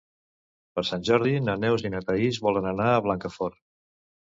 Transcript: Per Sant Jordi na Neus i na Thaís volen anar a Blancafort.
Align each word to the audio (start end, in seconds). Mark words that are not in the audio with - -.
Per 0.79 0.83
Sant 0.89 1.05
Jordi 1.11 1.35
na 1.49 1.57
Neus 1.67 1.87
i 1.91 1.95
na 1.97 2.03
Thaís 2.11 2.43
volen 2.49 2.75
anar 2.75 2.93
a 2.97 3.09
Blancafort. 3.09 3.67